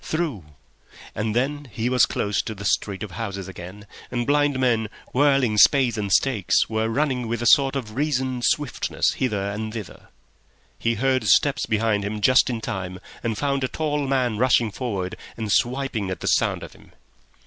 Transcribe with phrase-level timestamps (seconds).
[0.03, 0.45] Through!
[1.13, 5.59] And then he was close to the street of houses again, and blind men, whirling
[5.59, 10.07] spades and stakes, were running with a reasoned swiftness hither and thither.
[10.79, 15.17] He heard steps behind him just in time, and found a tall man rushing forward
[15.37, 16.93] and swiping at the sound of him.